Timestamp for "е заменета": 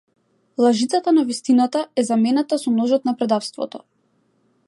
1.95-2.59